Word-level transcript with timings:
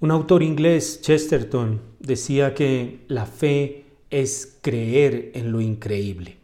Un 0.00 0.10
autor 0.10 0.42
inglés, 0.42 1.02
Chesterton, 1.02 1.82
decía 1.98 2.54
que 2.54 3.04
la 3.08 3.26
fe 3.26 3.84
es 4.08 4.58
creer 4.62 5.32
en 5.34 5.52
lo 5.52 5.60
increíble. 5.60 6.38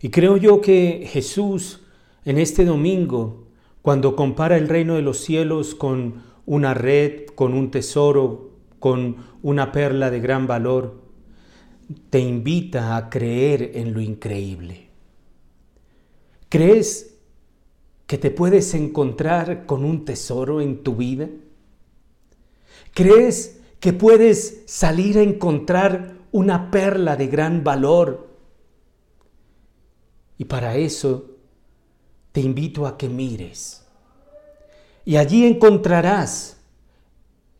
Y 0.00 0.10
creo 0.10 0.36
yo 0.36 0.60
que 0.60 1.08
Jesús 1.10 1.80
en 2.24 2.38
este 2.38 2.64
domingo, 2.64 3.48
cuando 3.82 4.14
compara 4.14 4.56
el 4.56 4.68
reino 4.68 4.94
de 4.94 5.02
los 5.02 5.18
cielos 5.18 5.74
con 5.74 6.22
una 6.44 6.72
red, 6.72 7.26
con 7.34 7.52
un 7.52 7.72
tesoro, 7.72 8.52
con 8.78 9.16
una 9.42 9.72
perla 9.72 10.12
de 10.12 10.20
gran 10.20 10.46
valor, 10.46 11.02
te 12.10 12.20
invita 12.20 12.96
a 12.96 13.10
creer 13.10 13.72
en 13.74 13.92
lo 13.92 14.00
increíble. 14.00 14.88
¿Crees 16.48 17.18
que 18.06 18.18
te 18.18 18.30
puedes 18.30 18.72
encontrar 18.74 19.66
con 19.66 19.84
un 19.84 20.04
tesoro 20.04 20.60
en 20.60 20.84
tu 20.84 20.94
vida? 20.94 21.28
¿Crees 22.96 23.58
que 23.78 23.92
puedes 23.92 24.62
salir 24.64 25.18
a 25.18 25.22
encontrar 25.22 26.16
una 26.32 26.70
perla 26.70 27.14
de 27.14 27.26
gran 27.26 27.62
valor? 27.62 28.30
Y 30.38 30.46
para 30.46 30.76
eso 30.76 31.26
te 32.32 32.40
invito 32.40 32.86
a 32.86 32.96
que 32.96 33.10
mires. 33.10 33.84
Y 35.04 35.18
allí 35.18 35.44
encontrarás 35.44 36.56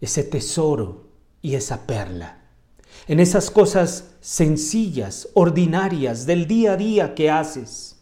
ese 0.01 0.25
tesoro 0.25 1.11
y 1.43 1.55
esa 1.55 1.87
perla. 1.87 2.41
En 3.07 3.21
esas 3.21 3.51
cosas 3.51 4.15
sencillas, 4.23 5.29
ordinarias 5.35 6.25
del 6.25 6.47
día 6.47 6.73
a 6.73 6.77
día 6.79 7.15
que 7.15 7.31
haces, 7.31 8.01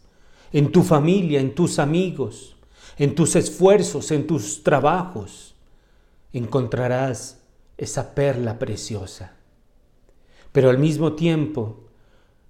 en 0.53 0.71
tu 0.71 0.83
familia, 0.83 1.41
en 1.41 1.53
tus 1.53 1.79
amigos, 1.79 2.55
en 2.97 3.13
tus 3.13 3.35
esfuerzos, 3.35 4.11
en 4.11 4.25
tus 4.25 4.63
trabajos 4.63 5.54
encontrarás 6.37 7.41
esa 7.77 8.15
perla 8.15 8.59
preciosa. 8.59 9.33
Pero 10.51 10.69
al 10.69 10.77
mismo 10.77 11.13
tiempo, 11.13 11.85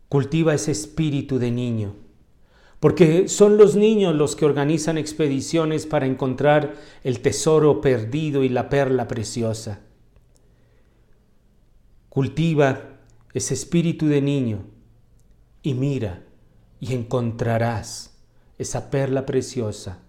cultiva 0.09 0.53
ese 0.53 0.71
espíritu 0.71 1.39
de 1.39 1.51
niño, 1.51 1.95
porque 2.79 3.27
son 3.27 3.57
los 3.57 3.75
niños 3.75 4.15
los 4.15 4.35
que 4.35 4.45
organizan 4.45 4.97
expediciones 4.97 5.85
para 5.85 6.05
encontrar 6.05 6.75
el 7.03 7.21
tesoro 7.21 7.81
perdido 7.81 8.43
y 8.43 8.49
la 8.49 8.69
perla 8.69 9.07
preciosa. 9.07 9.81
Cultiva 12.09 12.99
ese 13.33 13.53
espíritu 13.53 14.07
de 14.07 14.21
niño 14.21 14.65
y 15.61 15.73
mira 15.73 16.23
y 16.79 16.93
encontrarás 16.93 18.17
esa 18.57 18.89
perla 18.89 19.25
preciosa 19.25 19.99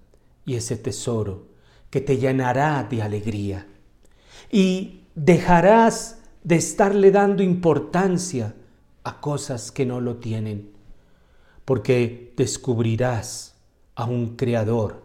y 0.44 0.54
ese 0.54 0.76
tesoro 0.76 1.55
que 1.90 2.00
te 2.00 2.18
llenará 2.18 2.86
de 2.88 3.02
alegría. 3.02 3.66
Y 4.50 5.04
dejarás 5.14 6.18
de 6.42 6.56
estarle 6.56 7.10
dando 7.10 7.42
importancia 7.42 8.54
a 9.04 9.20
cosas 9.20 9.72
que 9.72 9.86
no 9.86 10.00
lo 10.00 10.16
tienen, 10.16 10.72
porque 11.64 12.32
descubrirás 12.36 13.56
a 13.94 14.04
un 14.04 14.36
Creador 14.36 15.02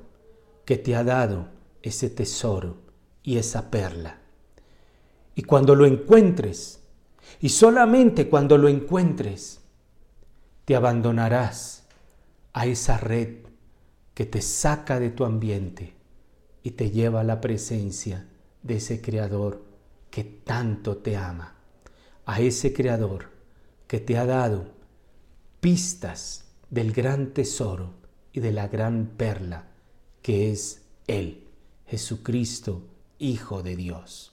que 0.65 0.77
te 0.77 0.95
ha 0.95 1.03
dado 1.03 1.47
ese 1.81 2.09
tesoro 2.09 2.77
y 3.23 3.37
esa 3.37 3.71
perla. 3.71 4.19
Y 5.35 5.43
cuando 5.43 5.75
lo 5.75 5.85
encuentres, 5.85 6.81
y 7.39 7.49
solamente 7.49 8.29
cuando 8.29 8.57
lo 8.57 8.67
encuentres, 8.67 9.61
te 10.65 10.75
abandonarás 10.75 11.85
a 12.53 12.65
esa 12.65 12.97
red 12.97 13.37
que 14.13 14.25
te 14.25 14.41
saca 14.41 14.99
de 14.99 15.09
tu 15.09 15.23
ambiente 15.25 16.00
y 16.63 16.71
te 16.71 16.91
lleva 16.91 17.21
a 17.21 17.23
la 17.23 17.41
presencia 17.41 18.27
de 18.63 18.77
ese 18.77 19.01
Creador 19.01 19.63
que 20.09 20.23
tanto 20.23 20.97
te 20.97 21.17
ama, 21.17 21.55
a 22.25 22.39
ese 22.41 22.73
Creador 22.73 23.29
que 23.87 23.99
te 23.99 24.17
ha 24.17 24.25
dado 24.25 24.65
pistas 25.59 26.45
del 26.69 26.93
gran 26.93 27.33
tesoro 27.33 27.93
y 28.33 28.39
de 28.39 28.51
la 28.51 28.67
gran 28.67 29.07
perla 29.17 29.67
que 30.21 30.51
es 30.51 30.83
Él, 31.07 31.47
Jesucristo, 31.87 32.83
Hijo 33.19 33.61
de 33.61 33.75
Dios. 33.75 34.31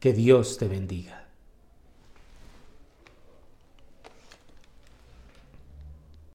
Que 0.00 0.12
Dios 0.12 0.58
te 0.58 0.68
bendiga. 0.68 1.27